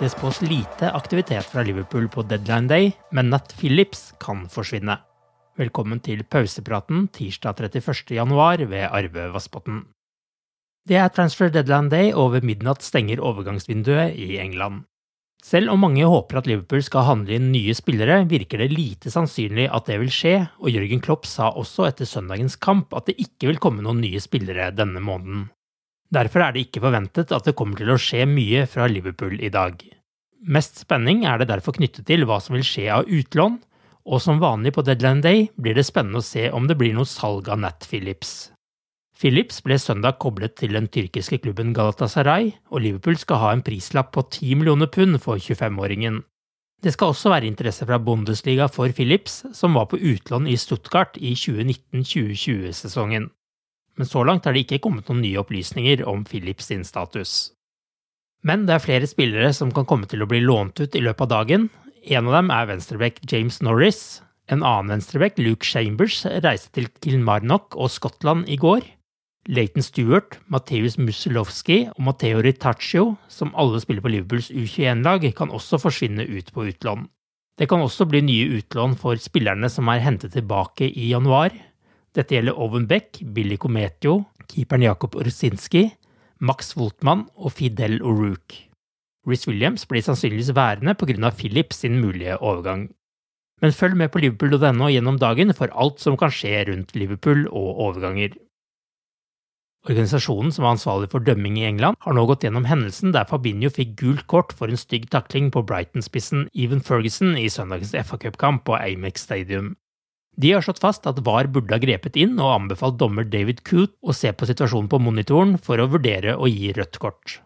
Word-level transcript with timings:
Det 0.00 0.08
spås 0.08 0.42
lite 0.42 0.90
aktivitet 0.90 1.44
fra 1.44 1.62
Liverpool 1.62 2.06
på 2.08 2.22
deadline 2.22 2.68
day, 2.68 2.92
men 3.12 3.28
Nat 3.30 3.50
Phillips 3.58 4.14
kan 4.20 4.46
forsvinne. 4.48 4.94
Velkommen 5.60 6.00
til 6.00 6.22
pausepraten 6.24 7.02
tirsdag 7.12 7.60
31. 7.60 8.14
januar 8.16 8.64
ved 8.64 8.86
Arve 8.88 9.26
Vassbotn. 9.34 9.82
Det 10.88 10.96
er 10.96 11.12
transfer 11.12 11.52
deadline 11.52 11.92
day, 11.92 12.14
og 12.16 12.32
ved 12.32 12.48
midnatt 12.48 12.80
stenger 12.80 13.20
overgangsvinduet 13.20 14.16
i 14.16 14.38
England. 14.40 14.86
Selv 15.44 15.68
om 15.74 15.84
mange 15.84 16.08
håper 16.08 16.40
at 16.40 16.48
Liverpool 16.48 16.80
skal 16.80 17.04
handle 17.04 17.36
inn 17.36 17.52
nye 17.52 17.76
spillere, 17.76 18.22
virker 18.24 18.64
det 18.64 18.72
lite 18.72 19.12
sannsynlig 19.12 19.68
at 19.68 19.92
det 19.92 20.00
vil 20.00 20.16
skje, 20.16 20.36
og 20.64 20.72
Jørgen 20.72 21.04
Klopp 21.04 21.28
sa 21.28 21.52
også 21.52 21.90
etter 21.92 22.08
søndagens 22.08 22.56
kamp 22.56 22.96
at 22.96 23.12
det 23.12 23.20
ikke 23.20 23.52
vil 23.52 23.60
komme 23.60 23.84
noen 23.84 24.00
nye 24.00 24.24
spillere 24.24 24.72
denne 24.72 25.04
måneden. 25.04 25.50
Derfor 26.10 26.42
er 26.42 26.54
det 26.54 26.66
ikke 26.66 26.82
forventet 26.82 27.30
at 27.34 27.46
det 27.46 27.54
kommer 27.58 27.78
til 27.78 27.92
å 27.92 27.98
skje 28.00 28.26
mye 28.26 28.64
fra 28.70 28.88
Liverpool 28.90 29.36
i 29.38 29.50
dag. 29.54 29.78
Mest 30.40 30.80
spenning 30.82 31.26
er 31.28 31.38
det 31.38 31.50
derfor 31.50 31.76
knyttet 31.76 32.06
til 32.08 32.24
hva 32.26 32.40
som 32.42 32.56
vil 32.56 32.66
skje 32.66 32.88
av 32.90 33.06
utlån, 33.06 33.60
og 34.10 34.22
som 34.24 34.40
vanlig 34.42 34.72
på 34.74 34.82
deadline 34.82 35.22
day 35.22 35.44
blir 35.60 35.76
det 35.76 35.84
spennende 35.86 36.22
å 36.22 36.26
se 36.26 36.48
om 36.50 36.66
det 36.66 36.78
blir 36.80 36.96
noe 36.96 37.06
salg 37.06 37.50
av 37.52 37.60
Nat 37.62 37.86
Phillips. 37.86 38.50
Phillips 39.20 39.60
ble 39.60 39.76
søndag 39.76 40.16
koblet 40.18 40.54
til 40.56 40.72
den 40.72 40.88
tyrkiske 40.88 41.42
klubben 41.44 41.74
Galatasaray, 41.76 42.54
og 42.72 42.82
Liverpool 42.86 43.18
skal 43.20 43.42
ha 43.42 43.50
en 43.52 43.62
prislapp 43.62 44.14
på 44.16 44.24
10 44.24 44.62
millioner 44.62 44.88
pund 44.88 45.20
for 45.20 45.36
25-åringen. 45.36 46.22
Det 46.80 46.94
skal 46.94 47.12
også 47.12 47.28
være 47.28 47.50
interesse 47.50 47.84
fra 47.84 48.00
Bundesliga 48.00 48.70
for 48.72 48.88
Phillips, 48.96 49.42
som 49.52 49.76
var 49.76 49.90
på 49.90 50.00
utlån 50.00 50.48
i 50.48 50.56
Stuttgart 50.56 51.20
i 51.20 51.34
2019-2020-sesongen. 51.36 53.28
Men 54.00 54.08
så 54.08 54.22
langt 54.24 54.46
har 54.48 54.56
det 54.56 54.64
ikke 54.64 54.80
kommet 54.86 55.10
noen 55.10 55.20
nye 55.20 55.42
opplysninger 55.42 56.06
om 56.08 56.22
Philips 56.24 56.70
sin 56.70 56.86
status. 56.88 57.50
Men 58.40 58.64
det 58.64 58.78
er 58.78 58.84
flere 58.86 59.08
spillere 59.10 59.50
som 59.52 59.72
kan 59.76 59.84
komme 59.84 60.08
til 60.08 60.24
å 60.24 60.28
bli 60.30 60.40
lånt 60.40 60.80
ut 60.80 60.96
i 60.96 61.02
løpet 61.04 61.26
av 61.26 61.32
dagen. 61.34 61.66
En 62.08 62.30
av 62.30 62.38
dem 62.38 62.48
er 62.54 62.70
venstreback 62.70 63.20
James 63.28 63.60
Norris. 63.60 64.22
En 64.48 64.64
annen 64.64 64.94
venstreback, 64.94 65.36
Luke 65.36 65.68
Chambers, 65.68 66.22
reiste 66.24 66.72
til 66.78 66.88
Kilmarnock 67.04 67.76
og 67.76 67.92
Skottland 67.92 68.48
i 68.48 68.56
går. 68.56 68.88
Leighton 69.52 69.84
Stewart, 69.84 70.38
Mateus 70.48 70.96
Musilowski 70.96 71.82
og 71.92 72.00
Matteo 72.08 72.40
Ritaccio, 72.44 73.04
som 73.28 73.52
alle 73.52 73.80
spiller 73.84 74.04
på 74.04 74.12
Liverpools 74.16 74.50
U21-lag, 74.50 75.28
kan 75.36 75.52
også 75.52 75.80
forsvinne 75.84 76.24
ut 76.24 76.52
på 76.56 76.70
utlån. 76.72 77.06
Det 77.60 77.68
kan 77.68 77.84
også 77.84 78.08
bli 78.08 78.24
nye 78.24 78.56
utlån 78.56 78.96
for 78.96 79.20
spillerne 79.20 79.68
som 79.68 79.88
er 79.92 80.00
hentet 80.00 80.32
tilbake 80.32 80.88
i 80.88 81.10
januar. 81.12 81.52
Dette 82.16 82.34
gjelder 82.34 82.58
Owen 82.58 82.88
Beck, 82.90 83.20
Billy 83.22 83.56
Cometio, 83.56 84.24
keeperen 84.50 84.82
Jakob 84.82 85.14
Orsinski, 85.14 85.84
Max 86.40 86.74
Woltmann 86.76 87.28
og 87.36 87.52
Fidel 87.54 88.00
O'Rook. 88.02 88.56
Rhys 89.28 89.46
Williams 89.46 89.84
blir 89.86 90.02
sannsynligvis 90.02 90.54
værende 90.56 90.96
pga. 90.98 91.30
Phillips 91.30 91.82
sin 91.84 92.00
mulige 92.00 92.38
overgang. 92.40 92.88
Men 93.60 93.72
følg 93.72 93.96
med 93.96 94.08
på 94.08 94.18
liverpool.no 94.18 94.88
gjennom 94.88 95.18
dagen 95.20 95.52
for 95.54 95.68
alt 95.76 96.00
som 96.00 96.16
kan 96.16 96.32
skje 96.32 96.64
rundt 96.70 96.96
Liverpool 96.96 97.44
og 97.46 97.82
overganger. 97.86 98.34
Organisasjonen 99.88 100.52
som 100.52 100.64
var 100.64 100.74
ansvarlig 100.74 101.10
for 101.12 101.24
dømming 101.24 101.58
i 101.60 101.66
England, 101.68 101.96
har 102.00 102.16
nå 102.16 102.26
gått 102.28 102.42
gjennom 102.44 102.66
hendelsen 102.68 103.14
der 103.16 103.28
Fabinho 103.28 103.70
fikk 103.72 103.94
gult 104.00 104.26
kort 104.28 104.52
for 104.56 104.68
en 104.68 104.80
stygg 104.80 105.06
takling 105.12 105.48
på 105.52 105.62
Brighton-spissen 105.64 106.48
Even 106.52 106.82
Ferguson 106.84 107.36
i 107.36 107.48
søndagens 107.48 107.94
FA-cupkamp 107.94 108.64
på 108.64 108.76
Amex 108.76 109.24
Stadium. 109.24 109.76
De 110.36 110.52
har 110.54 110.64
slått 110.64 110.80
fast 110.80 111.06
at 111.10 111.20
VAR 111.26 111.50
burde 111.52 111.74
ha 111.74 111.82
grepet 111.82 112.16
inn 112.20 112.38
og 112.38 112.54
anbefalt 112.54 112.98
dommer 113.00 113.26
David 113.28 113.64
Coote 113.66 113.96
å 114.00 114.14
se 114.16 114.32
på 114.32 114.48
situasjonen 114.48 114.88
på 114.90 115.00
monitoren 115.02 115.56
for 115.58 115.82
å 115.82 115.88
vurdere 115.90 116.36
å 116.38 116.48
gi 116.48 116.72
rødt 116.76 117.00
kort. 117.02 117.40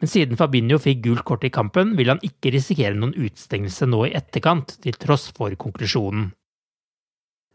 Men 0.00 0.08
siden 0.08 0.38
Fabinho 0.40 0.78
fikk 0.80 1.02
gult 1.04 1.26
kort 1.28 1.44
i 1.44 1.52
kampen, 1.52 1.92
vil 1.98 2.08
han 2.08 2.22
ikke 2.24 2.54
risikere 2.54 2.96
noen 2.96 3.12
utestengelse 3.12 3.86
nå 3.90 4.06
i 4.08 4.14
etterkant, 4.16 4.78
til 4.80 4.96
tross 4.96 5.28
for 5.36 5.52
konklusjonen. 5.60 6.30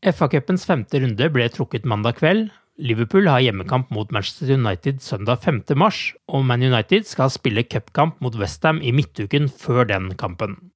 FA-cupens 0.00 0.64
femte 0.64 1.02
runde 1.02 1.28
ble 1.28 1.50
trukket 1.52 1.84
mandag 1.84 2.16
kveld. 2.22 2.48
Liverpool 2.80 3.28
har 3.28 3.42
hjemmekamp 3.44 3.90
mot 3.92 4.08
Manchester 4.08 4.54
United 4.56 5.02
søndag 5.04 5.44
5. 5.44 5.60
mars, 5.76 6.14
og 6.32 6.46
Man 6.48 6.64
United 6.64 7.04
skal 7.04 7.28
spille 7.28 7.66
cupkamp 7.68 8.16
mot 8.24 8.38
Westham 8.40 8.80
i 8.80 8.94
midtuken 8.96 9.50
før 9.52 9.84
den 9.84 10.14
kampen. 10.16 10.69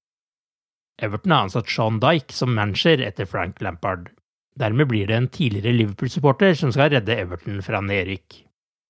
Everton 1.03 1.32
har 1.34 1.47
ansatt 1.47 1.71
Sean 1.71 1.99
Dyke 2.03 2.34
som 2.34 2.55
manager 2.55 3.03
etter 3.03 3.27
Frank 3.27 3.60
Lampard. 3.62 4.10
Dermed 4.59 4.88
blir 4.88 5.09
det 5.10 5.16
en 5.16 5.28
tidligere 5.28 5.75
Liverpool-supporter 5.75 6.55
som 6.55 6.72
skal 6.72 6.93
redde 6.94 7.16
Everton 7.19 7.62
fra 7.66 7.81
nedrykk. 7.82 8.44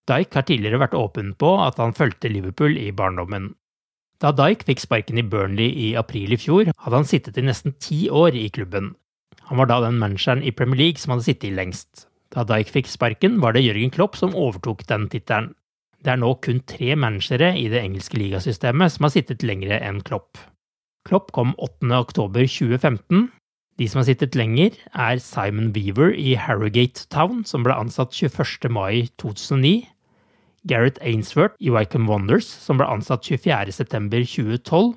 Dyke 0.05 0.37
har 0.37 0.45
tidligere 0.45 0.83
vært 0.83 0.97
åpen 0.99 1.33
på 1.41 1.55
at 1.65 1.79
han 1.81 1.97
fulgte 1.97 2.29
Liverpool 2.29 2.77
i 2.77 2.91
barndommen. 2.93 3.55
Da 4.21 4.35
Dyke 4.37 4.69
fikk 4.69 4.83
sparken 4.85 5.19
i 5.19 5.25
Burnley 5.25 5.73
i 5.73 5.89
april 5.97 6.37
i 6.37 6.41
fjor, 6.41 6.69
hadde 6.69 7.01
han 7.01 7.09
sittet 7.09 7.41
i 7.41 7.47
nesten 7.47 7.75
ti 7.81 8.05
år 8.13 8.37
i 8.37 8.51
klubben. 8.53 8.93
Han 9.49 9.61
var 9.61 9.69
da 9.69 9.81
den 9.85 9.99
manageren 10.01 10.45
i 10.45 10.53
Premier 10.53 10.81
League 10.81 11.01
som 11.01 11.15
hadde 11.15 11.27
sittet 11.27 11.51
i 11.51 11.57
lengst. 11.57 12.07
Da 12.35 12.45
Dyke 12.49 12.73
fikk 12.73 12.89
sparken, 12.91 13.41
var 13.41 13.57
det 13.57 13.65
Jørgen 13.65 13.93
Klopp 13.95 14.17
som 14.21 14.37
overtok 14.37 14.85
den 14.89 15.09
tittelen. 15.13 15.53
Det 16.05 16.13
er 16.13 16.21
nå 16.21 16.35
kun 16.45 16.61
tre 16.69 16.93
managere 17.01 17.55
i 17.57 17.69
det 17.73 17.81
engelske 17.81 18.19
ligasystemet 18.21 18.93
som 18.93 19.07
har 19.07 19.15
sittet 19.15 19.45
lengre 19.47 19.81
enn 19.81 20.03
Klopp. 20.05 20.37
Klopp 21.05 21.33
kom 21.37 21.53
8. 21.59 21.91
oktober 21.93 22.47
2015. 22.49 23.29
De 23.79 23.89
som 23.91 23.99
har 24.01 24.07
sittet 24.09 24.37
lenger, 24.39 24.77
er 24.95 25.19
Simon 25.21 25.73
Weaver 25.75 26.15
i 26.15 26.35
Harrogate 26.39 27.09
Town, 27.13 27.43
som 27.45 27.65
ble 27.67 27.75
ansatt 27.77 28.15
21. 28.15 28.71
mai 28.71 29.09
2009. 29.21 29.83
Gareth 30.65 31.03
Ainsworth 31.05 31.59
i 31.61 31.73
Wycombe 31.75 32.09
Wonders, 32.09 32.47
som 32.47 32.81
ble 32.81 32.87
ansatt 32.89 33.27
24.9.2012. 33.27 34.95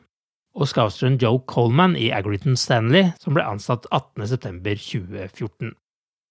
Og 0.57 0.69
scouteren 0.71 1.19
Joe 1.21 1.41
Coleman 1.49 1.97
i 1.99 2.07
Agriton 2.15 2.55
Stanley, 2.57 3.11
som 3.19 3.35
ble 3.35 3.43
ansatt 3.43 3.89
18.9.2014. 3.91 5.75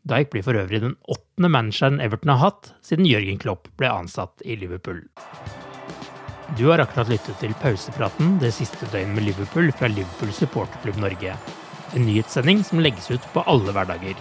Dyke 0.06 0.32
blir 0.32 0.46
for 0.46 0.56
øvrig 0.56 0.80
den 0.82 0.96
åttende 1.10 1.50
manageren 1.50 2.00
Everton 2.00 2.32
har 2.32 2.44
hatt 2.46 2.72
siden 2.80 3.10
Jørgen 3.10 3.42
Klopp 3.42 3.68
ble 3.76 3.90
ansatt 3.90 4.42
i 4.46 4.56
Liverpool. 4.56 5.02
Du 6.54 6.68
har 6.70 6.78
akkurat 6.78 7.08
lyttet 7.10 7.40
til 7.42 7.54
pausepraten 7.58 8.36
det 8.38 8.52
siste 8.54 8.86
døgnet 8.92 9.16
med 9.18 9.26
Liverpool 9.26 9.72
fra 9.74 9.90
Liverpool 9.90 10.30
supporterklubb 10.32 11.00
Norge. 11.02 11.34
En 11.98 12.06
nyhetssending 12.06 12.62
som 12.64 12.78
legges 12.78 13.10
ut 13.10 13.26
på 13.34 13.42
alle 13.50 13.74
hverdager. 13.74 14.14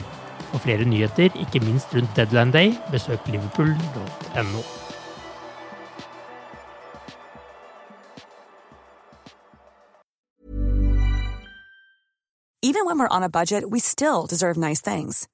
Og 0.53 0.63
flere 0.63 0.87
nyheter, 0.89 1.29
ikke 1.37 1.61
minst 1.61 1.93
rundt 1.93 2.17
Deadline 2.17 2.51
Day, 2.51 2.73
besøk 2.91 3.27
liverpool.no. 3.29 4.63
Even 12.63 12.85
when 12.87 12.97
we're 12.97 13.15
on 13.15 13.23
a 13.23 13.29
budget, 13.29 13.69
we 13.69 13.79
still 13.79 14.25
deserve 14.25 14.57
nice 14.57 14.81
things. 14.81 15.27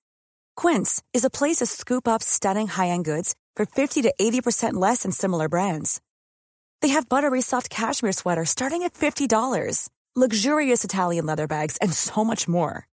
Quince 0.58 1.02
is 1.14 1.24
a 1.24 1.30
place 1.30 1.58
to 1.58 1.66
scoop 1.66 2.08
up 2.08 2.22
stunning 2.22 2.68
high-end 2.68 3.06
goods 3.06 3.36
for 3.56 3.66
50 3.66 4.02
to 4.02 4.14
80% 4.20 4.74
less 4.74 5.04
than 5.04 5.12
similar 5.12 5.48
brands. 5.48 6.02
They 6.82 6.90
have 6.90 7.08
buttery 7.08 7.42
soft 7.42 7.70
cashmere 7.70 8.12
sweaters 8.12 8.50
starting 8.50 8.84
at 8.84 8.94
$50, 8.94 9.90
luxurious 10.16 10.84
Italian 10.84 11.26
leather 11.26 11.48
bags, 11.48 11.78
and 11.78 11.94
so 11.94 12.26
much 12.26 12.48
more. 12.50 12.86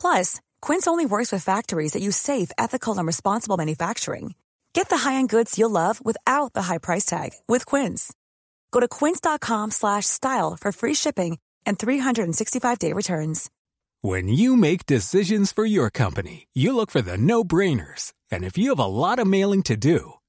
Plus, 0.00 0.40
Quince 0.60 0.88
only 0.88 1.06
works 1.06 1.30
with 1.30 1.44
factories 1.44 1.92
that 1.92 2.02
use 2.02 2.16
safe, 2.16 2.50
ethical, 2.58 2.98
and 2.98 3.06
responsible 3.06 3.56
manufacturing. 3.56 4.34
Get 4.72 4.88
the 4.88 4.98
high-end 4.98 5.28
goods 5.28 5.58
you'll 5.58 5.70
love 5.70 6.04
without 6.04 6.54
the 6.54 6.62
high 6.62 6.78
price 6.78 7.04
tag 7.04 7.30
with 7.46 7.66
Quince. 7.66 8.12
Go 8.70 8.80
to 8.80 8.88
quince.com 8.88 9.70
slash 9.70 10.06
style 10.06 10.56
for 10.60 10.72
free 10.72 10.94
shipping 10.94 11.38
and 11.66 11.78
365-day 11.78 12.92
returns. 12.92 13.50
When 14.00 14.28
you 14.28 14.56
make 14.56 14.86
decisions 14.86 15.52
for 15.52 15.66
your 15.66 15.90
company, 15.90 16.48
you 16.54 16.74
look 16.74 16.90
for 16.90 17.02
the 17.02 17.18
no-brainers. 17.18 18.12
And 18.30 18.44
if 18.44 18.56
you 18.56 18.70
have 18.70 18.78
a 18.78 18.86
lot 18.86 19.18
of 19.18 19.26
mailing 19.26 19.62
to 19.64 19.76
do, 19.76 20.14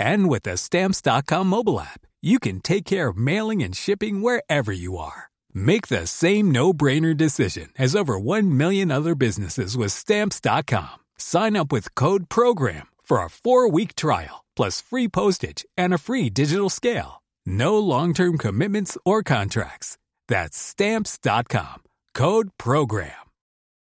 And 0.00 0.30
with 0.30 0.44
the 0.44 0.56
Stamps.com 0.56 1.48
mobile 1.48 1.78
app, 1.78 2.00
you 2.22 2.38
can 2.38 2.60
take 2.60 2.86
care 2.86 3.08
of 3.08 3.18
mailing 3.18 3.62
and 3.62 3.76
shipping 3.76 4.22
wherever 4.22 4.72
you 4.72 4.96
are. 4.96 5.28
Make 5.52 5.88
the 5.88 6.06
same 6.06 6.50
no-brainer 6.50 7.14
decision 7.14 7.68
as 7.78 7.94
over 7.94 8.18
1 8.18 8.56
million 8.56 8.90
other 8.90 9.14
businesses 9.14 9.76
with 9.76 9.92
Stamps.com. 9.92 10.96
Sign 11.18 11.54
up 11.56 11.70
with 11.70 11.94
Code 11.94 12.30
PROGRAM 12.30 12.88
for 13.02 13.22
a 13.22 13.30
four-week 13.30 13.94
trial, 13.94 14.44
plus 14.56 14.80
free 14.80 15.06
postage 15.06 15.66
and 15.76 15.92
a 15.92 15.98
free 15.98 16.30
digital 16.30 16.70
scale. 16.70 17.22
No 17.44 17.78
long-term 17.78 18.38
commitments 18.38 18.96
or 19.04 19.22
contracts. 19.22 19.98
That's 20.28 20.56
Stamps.com. 20.56 21.82
Code 22.14 22.50
PROGRAM. 22.58 23.29